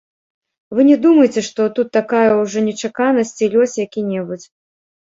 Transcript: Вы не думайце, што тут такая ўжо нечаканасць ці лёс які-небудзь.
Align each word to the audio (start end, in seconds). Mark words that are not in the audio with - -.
Вы 0.77 0.85
не 0.87 0.95
думайце, 1.03 1.43
што 1.49 1.67
тут 1.81 1.93
такая 1.99 2.25
ўжо 2.41 2.67
нечаканасць 2.71 3.35
ці 3.39 3.53
лёс 3.59 3.81
які-небудзь. 3.87 4.47